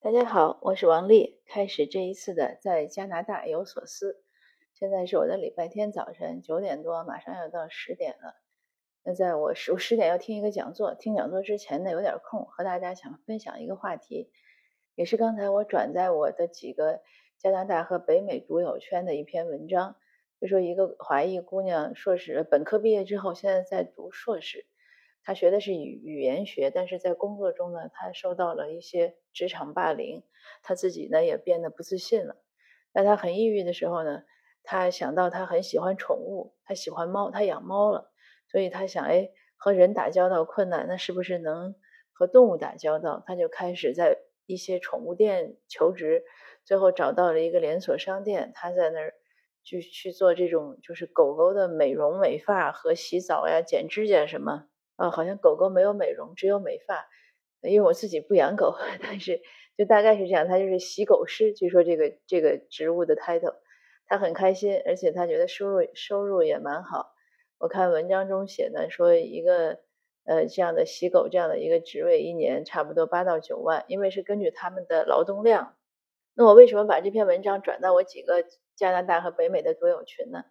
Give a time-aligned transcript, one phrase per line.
[0.00, 1.40] 大家好，我是王丽。
[1.46, 4.22] 开始这一次的在加拿大有所思。
[4.74, 8.36] 现在是我的礼拜天早晨九点多，马上要到十点了。
[9.02, 14.30] 那在我十我十点要听一个讲座，听讲座之前呢有点空，和大家想分享一个话题，
[14.94, 17.00] 也是刚才我转在我的几个
[17.38, 19.96] 加拿大和北美读友圈的一篇文章，
[20.40, 24.66] 就说一个华裔姑娘硕士本科毕业之后，现在在读硕士。
[25.26, 30.22] 他学的是语语言学，但是在工作中呢，他受到了一些职场霸凌，
[30.62, 32.36] 他自己呢也变得不自信了。
[32.94, 34.22] 在他很抑郁的时候呢，
[34.62, 38.12] 他想到他很喜欢宠物，他喜欢猫，他养猫了，
[38.46, 41.74] 所以他想，哎，和人打交道困难，那是不是能
[42.12, 43.24] 和动物打交道？
[43.26, 44.16] 他就开始在
[44.46, 46.22] 一些宠物店求职，
[46.64, 49.14] 最后找到了一个连锁商店，他在那儿
[49.64, 54.68] 去去做这种就是狗狗的美容美发和洗澡呀、剪指甲什么。
[54.96, 57.06] 啊，好像狗狗没有美容，只有美发。
[57.62, 59.40] 因为我自己不养狗， 但是
[59.76, 60.46] 就大概是这样。
[60.46, 63.56] 他就是洗狗师，据说这个这个职务的 title，
[64.06, 67.12] 他很开心，而且他觉得收入收入也蛮好。
[67.58, 69.80] 我看文章中写的说，一个
[70.24, 75.74] 呃这样的洗狗这样的一个职位，一年差不多八到九万，因为是根据他们的劳动量。
[76.34, 78.44] 那我为什么把这篇文章转到我几个
[78.76, 80.44] 加拿大和北美的读友群呢？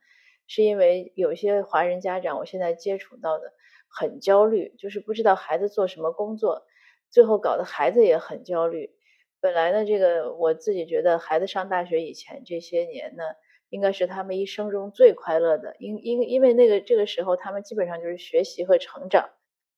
[0.48, 3.54] 是因为有些华人家长，我现在接触到的。
[3.88, 6.66] 很焦虑，就是不知道孩子做什么工作，
[7.10, 8.94] 最后搞得孩子也很焦虑。
[9.40, 13.24] 本来呢，这个我自己觉得孩子上大学以前这些年呢，
[13.70, 19.30] 应该是他们一生中最快乐的，因因因为那个这个时候他们基本上就是学习和成长，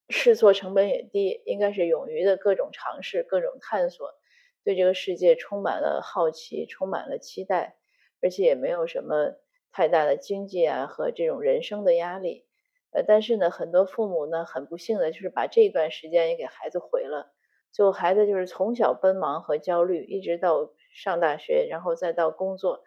[0.09, 4.15] 试错成本也低，应该是勇于的各种尝试、各种探索，
[4.63, 7.75] 对这个世界充满了好奇，充满了期待，
[8.19, 9.35] 而且也没有什么
[9.77, 12.47] 太大的经济啊和这种人生的压力。
[12.89, 17.31] 呃，但是呢，很多父母呢，很不幸的就是把这段时间也给孩子毁了。
[17.71, 22.83] 最后，孩子就是从小奔忙和焦虑，一直到上大学，然后再到工作，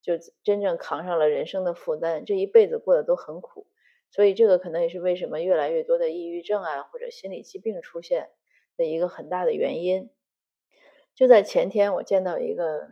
[0.00, 3.68] 就真正扛上了人生的负担，这一辈子过得都很苦。
[4.10, 8.30] 所以，这个可能也是为什么越来越多的抑郁症啊，或者心理疾病出现
[8.76, 10.10] 的一个很大的原因。
[11.14, 12.88] 就在前天，我见到一个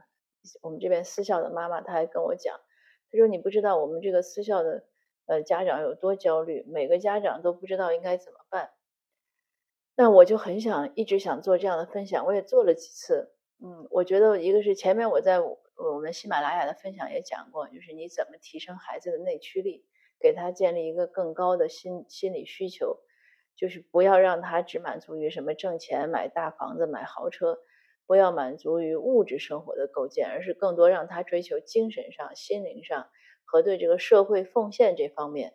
[0.63, 2.61] 我们这边私校的妈妈，她还跟我讲，
[3.11, 4.85] 他说：“你不知道我们这个私校的。”
[5.27, 8.73] 呃，家长有多焦虑，每个家长都不知道应该怎么办。
[9.95, 13.33] 那我就很想一直想做这样的分享，我也做了几次。
[13.63, 19.87] 嗯，我觉得一个是前面我在我们喜马拉雅的分享也讲过，就是你怎么提升孩子的内驱力，
[20.19, 22.99] 给他建立一个更高的心心理需求，
[23.55, 27.61] 就是不要让他只满足于什么挣钱、买大房子、买豪车，
[28.11, 33.09] 不要满足于物质生活的构建，而是更多让他追求精神上、心灵上。
[33.45, 35.55] 和对这个社会奉献这方面，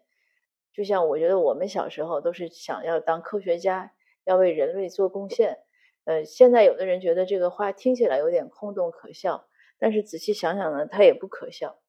[0.72, 3.92] 就像我觉得我们小时候都是想要当科学家，
[4.24, 5.58] 要为人类做贡献。
[6.06, 11.82] 呃，现在有的人觉得这个话听起来有点空洞可笑，但是仔细想想呢，它也不可笑，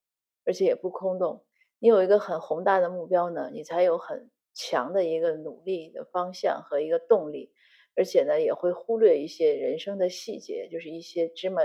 [0.44, 1.44] 而且也不空洞。
[1.78, 7.52] 你有一个很宏大的目标呢，你才有很强的一个努力的方向和一个动力，
[7.96, 11.62] 而且呢，也会忽略一些人生的细节，就是一些芝麻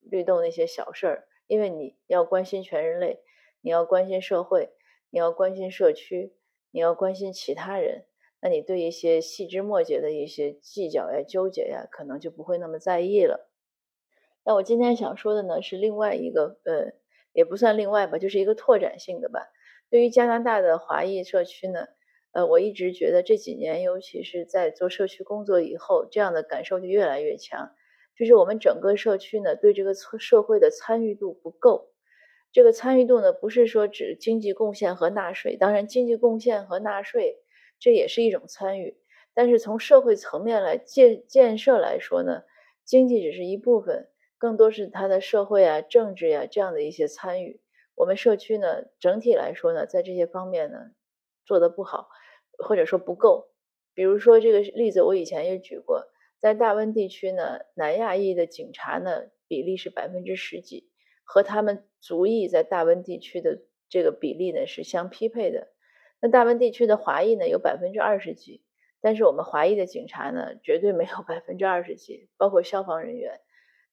[0.00, 3.20] 绿豆那些小事儿，因为你要关心全人类。
[3.62, 4.70] 你要关心社会，
[5.10, 6.32] 你要关心社区，
[6.70, 8.06] 你要关心其他人，
[8.40, 13.50] 那你对一些细枝末节的一些计较呀、纠结呀，可能就不会那么在意了。
[14.44, 16.92] 那我今天想说的呢，是另外一个，呃，
[17.34, 19.46] 也不算另外吧，就是一个拓展性的吧。
[19.90, 21.86] 对于加拿大的华裔社区呢，
[22.32, 27.72] 呃，我一直觉得这几年，尤其是在做社区工作以后，这样的感受就越来越强，
[28.16, 31.92] 就是我们整个社区呢，对这个社会的参与度不够。
[32.52, 37.38] 这个参与度呢，不是说指经济贡献和纳税，当然经济贡献和纳税
[37.78, 38.96] 这也是一种参与，
[39.34, 42.42] 但是从社会层面来建建设来说呢，
[42.84, 47.60] 经济只是一部分，更多是它的社会啊、政治呀这样的一些参与。
[47.94, 50.78] 我们社区呢，整体来说呢，在这些方面呢
[51.50, 52.08] 做的不好，
[52.64, 53.48] 或者说不够。
[53.92, 56.06] 比如说这个例子，我以前也举过，
[56.38, 60.88] 在大温地区呢，南亚裔的警察呢比例是百分之十几。
[61.24, 65.66] 和他们族裔在大温地区的这个比例呢是相匹配的。
[66.20, 68.62] 那大温地区的华裔呢有百分之二十几，
[69.00, 73.40] 但是我们华裔的警察呢绝对没有百分之二十几，包括消防人员，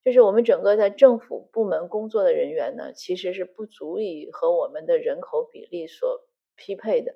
[0.04, 6.22] 就是我们整个在政府部门工作的人员呢，其实是不足以和我们的人口比例所
[6.56, 7.16] 匹配的。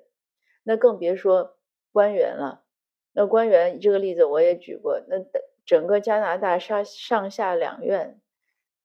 [0.62, 1.56] 那更别说
[1.92, 2.64] 官员了。
[3.12, 5.16] 那官员这个例子我也举过，那
[5.64, 8.20] 整个加拿大上上下两院，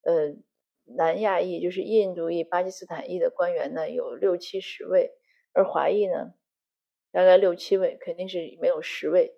[0.02, 0.36] 呃。
[0.90, 5.12] 南亚裔就是印度裔、巴基斯坦裔的官员呢，有六七十位，
[5.52, 6.34] 而华裔呢，
[7.12, 9.36] 大概六七位，肯定是没有十位。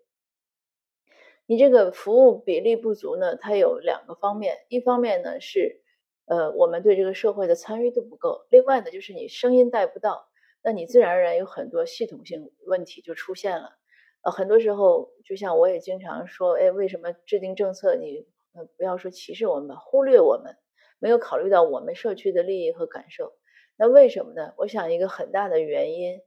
[1.47, 5.81] 你这个服务比例不足呢，它有两个方面，一方面呢是，
[6.25, 10.28] 呃，我们对这个社会的参与度不够，另外呢就是你声音带不到，
[10.63, 13.77] 那你自然而然有很多系统性问题就出现了。
[14.21, 20.57] 呃，很多时候，就像我也经常说，哎，为什么制定政策你呃不要说歧视我们，忽略我们，
[20.99, 23.33] 没有考虑到我们社区的利益和感受，
[23.77, 24.53] 那为什么呢？
[24.57, 26.21] 我想一个很大的原因。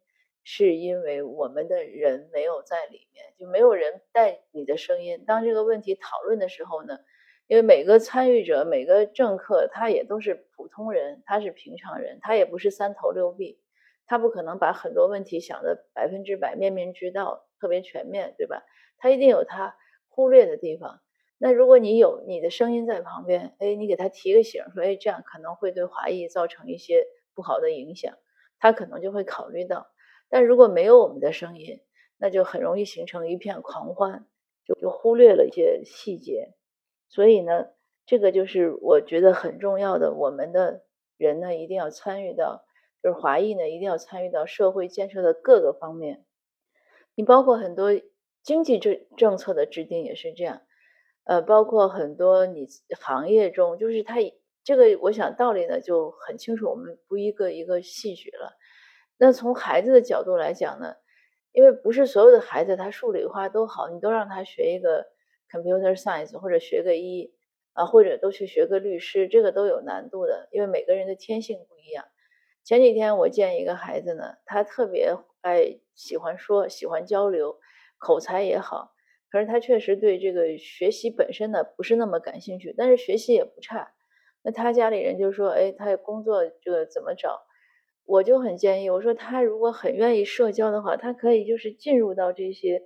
[0.44, 5.23] 是因为我们的人没有在里面，就没有人带你的声音。
[5.25, 6.99] 当这个问题讨论的时候呢，
[7.46, 13.61] 因为每个参与者、每个政客，他也都是普通人，他是平常人，他也不是三头六臂，
[14.06, 18.62] 他不可能把很多问题想的百分之百面面俱到、特别全面，对吧？
[18.99, 19.76] 他一定有他
[20.08, 21.00] 忽略的地方。
[21.38, 27.04] 那如果你有你的声音在旁边，哎，你给他提个醒，说，哎，这样可能会对华裔造成一些
[27.34, 28.16] 不好的影响，
[28.58, 29.88] 他可能就会考虑到。
[30.28, 31.81] 但如果没有我们的声音，
[32.16, 34.25] 那就很容易形成一片狂欢，
[34.64, 36.52] 就就忽略了一些细节。
[37.08, 37.66] 所以呢，
[38.06, 40.14] 这个就是我觉得很重要的。
[40.14, 40.84] 我们的
[41.16, 42.64] 人呢，一定要参与到，
[43.02, 46.25] 就是华裔呢，一定要参与到社会建设的各个方面。
[47.14, 47.90] 你包括很多
[48.43, 50.62] 经济政政策的制定也是这样，
[51.25, 52.66] 呃，包括很多你
[52.99, 54.16] 行业中，就是他
[54.64, 58.52] 这个，我想道理呢就很清楚，我们不一个一个细举了。
[59.19, 60.94] 那从孩子的角度来讲呢，
[61.52, 65.06] 因为不是所有的孩子他数理化都好，你都让他学一个
[65.50, 67.34] computer science 或者学个医
[67.72, 72.04] 啊，或者都去学个律师，这个都有难度的，因为每个人的天性不一样。
[72.64, 77.59] 前几天我见一个孩子呢，他特别爱喜欢说，喜欢交流，
[77.99, 78.93] 口才也好，
[79.31, 83.93] 可是他确实对这个学习本身呢不是那么感兴趣，但是学习也不差。
[84.43, 87.43] 那他家里人就说，哎，他工作这个怎么找？
[88.05, 92.82] 我就很建议，我说他如果很愿意社交的话，他可以就是进入到这些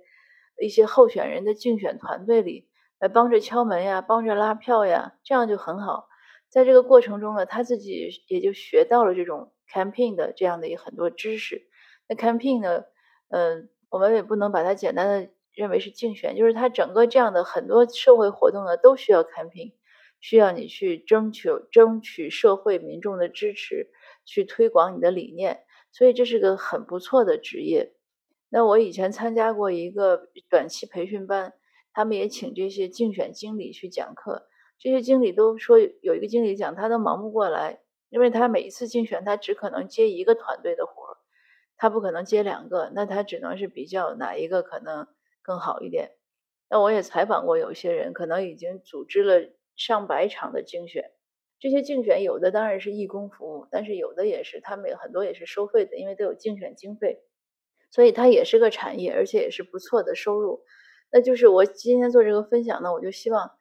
[0.59, 2.67] 一些候选人的竞选团队里
[2.99, 6.07] 来帮着敲门呀，帮着拉票呀，这样就很好。
[6.49, 11.67] 在这个过程中呢，他自己也就学到了这种 campaign 的这样的一很多知识。
[12.07, 12.85] 那 campaign 呢，
[13.29, 19.73] 嗯，我们也不能把它简单的认为是竞选，就是它整个这样的很多社会活动呢，都需要 campaign，
[20.19, 23.91] 需要你去争取争取社会民众的支持。
[24.29, 27.93] 去推广你的理念，所以这是个很不错的职业。
[28.49, 31.53] 那我以前参加过一个短期培训班，
[31.93, 34.49] 他们也请这些竞选经理去讲课。
[34.77, 37.79] 这些经理都说，有一个经理讲他都忙不过来，
[38.09, 41.17] 因为他每一次竞选他只可能接一个团队的活，
[41.75, 45.07] 他不可能接两个，那他只能是比较哪一个可能
[45.41, 46.11] 更好一点。
[46.69, 51.11] 那我也采访过有些人，可能已经组织了上百场的竞选。
[51.59, 57.23] 这些竞选有的当然是义工服务，但是有的也是他们很多也是收费的，因为都有竞选经费，
[57.89, 60.61] 所以它也是个产业，而且也是不错的收入。
[61.11, 63.57] 那就是我今天做这个分享呢，我就希望，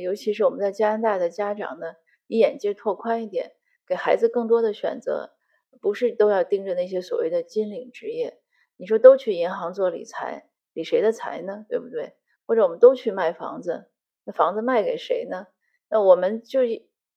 [0.00, 1.86] 尤其是我们在加拿大的家长呢，
[2.26, 3.52] 你眼界拓宽一点，
[3.90, 5.32] 给孩子更多的选择，
[5.80, 8.38] 不是都要盯着那些所谓的金领职业。
[8.76, 11.66] 你说都去银行做理财，理谁的财呢？
[11.68, 12.12] 对不对？
[12.46, 13.90] 或者我们都去卖房子，
[14.24, 15.48] 那房子卖给谁呢？
[15.88, 16.60] 那我们就。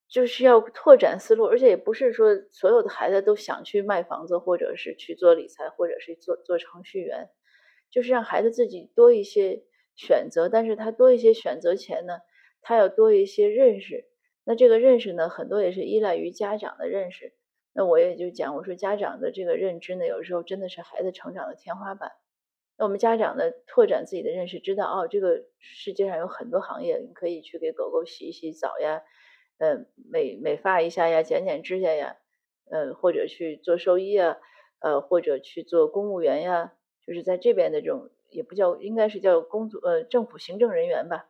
[0.10, 7.32] 就是要拓展思路，而且也不是说所有的孩子都想去卖房子，或者是去做理财，或者是做做程序员，
[7.90, 9.64] 就是让孩子自己多一些
[9.96, 10.50] 选择。
[10.50, 12.20] 但是他多一些选择前呢，
[12.62, 14.06] 他要多一些认识。
[14.44, 17.34] 那这个认识呢，很多也是依赖于家长的认识。
[17.74, 22.12] 那我也就讲，我说家长的这个认知呢，有时候真的是孩子成长的天花板。
[22.78, 29.04] 那我们家长呢，拓展自己的认识，知道哦，这个世界上有很多行业，你可以去给狗狗洗一洗澡呀。
[29.60, 32.18] 呃，美美发一下呀，剪剪指甲呀，
[32.70, 34.38] 呃，或者去做兽医啊，
[34.80, 36.74] 呃，或者去做公务员呀，
[37.06, 41.30] 就是在这边的这种也不叫，应该是叫工作呃政府行政人员吧，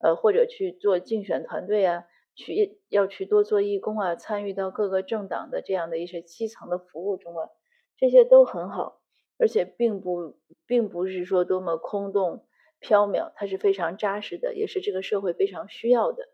[0.00, 2.04] 呃，或者去做竞选团队啊，
[2.38, 7.50] 去要去多做义工啊，参与到各个政党的这样的一些基层的服务中啊，
[7.96, 9.02] 这些都很好，
[9.38, 12.46] 而且并不并不是说多么空洞
[12.80, 16.28] 缥缈，它是非常扎实的，也是这个社会非常需要的。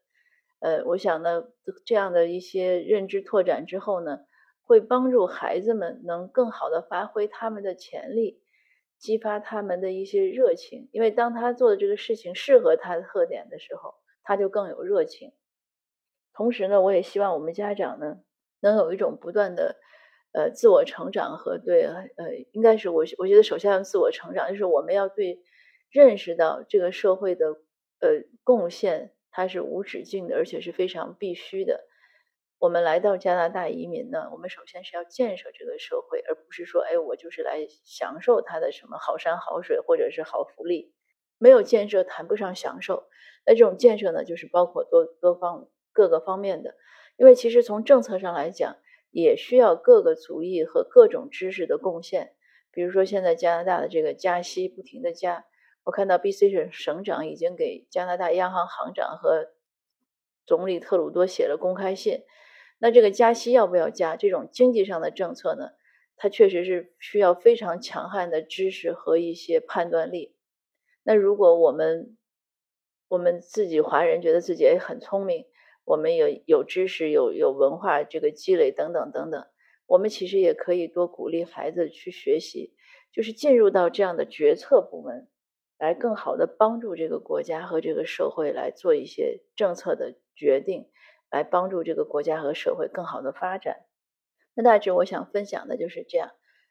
[0.61, 1.45] 呃，我想呢，
[1.87, 4.21] 这样的一些认知拓展之后呢，
[4.63, 8.43] 会帮助孩子们能更好的发挥他们的潜力，
[8.99, 10.91] 激发他们的一些热情。
[10.93, 15.33] 因为当他做的这个事情适合他的特点的时候，他就更有热情。
[16.35, 18.19] 同时呢，我也希望我们家长呢，
[18.61, 19.76] 能有一种不断的
[20.33, 25.43] 呃自我成长和对呃，应该是我我觉得首先要自我成长，就是我们要对
[25.91, 27.47] 认识到这个社会的
[28.00, 29.12] 呃贡献。
[29.37, 31.88] 它是无止境的，而且是非常必须的。
[32.61, 40.95] 我们来到加拿大移民呢，我们首先是要建设这个社会，而不是说，哎，我就是来享受它的什么好山好水或者是好福利。
[41.38, 43.09] 没有建设谈不上享受。
[43.45, 46.75] 那这种建设呢，就是包括多多方各个方面的。
[47.17, 48.77] 因为其实从政策上来讲，
[49.11, 52.35] 也需要各个族裔和各种知识的贡献。
[52.71, 55.47] 比如说现在加拿大的这个加息不停的加，
[55.85, 59.53] 我看到 B.C 省省长已经给加拿大央行行长和
[60.45, 62.25] 总理特鲁多写了公开信。
[62.79, 64.17] 那这个加息要不要加？
[64.17, 65.71] 这种经济上的政策呢，
[66.17, 70.35] 它确实是需要非常强悍的知识和一些判断力。
[71.05, 72.17] 那如果我们
[73.07, 75.47] 我们自己华人觉得自己也很聪明，
[75.85, 79.47] 我们有有知识、有有文化这个积累等等等等，
[79.87, 82.75] 我们其实也可以多鼓励孩子去学习，
[83.12, 85.29] 就是进入到这样的决策部门，
[85.79, 90.88] 来更好的帮助这个国家和这个社会来做一些政策的决定，
[91.31, 93.85] 来帮助这个国家和社会更好的发展。
[94.55, 96.31] 那大致我想分享的就是这样。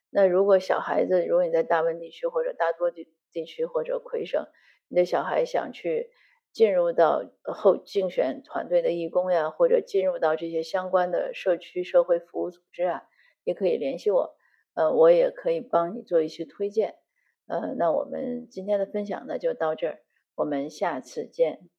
[0.10, 4.48] 那如果小孩子，如果你在大温地区或者大多地地区或者魁省，
[4.88, 6.10] 你的小孩想去。
[6.54, 13.04] 进入到后竞选团队的义工呀，或者进入到这些相关的社区社会服务组织啊，
[13.44, 14.36] 也可以联系我，
[14.76, 16.96] 呃，我也可以帮你做一些推荐，
[17.48, 20.00] 呃，那我们今天的分享呢就到这儿，
[20.36, 21.73] 我们下次见。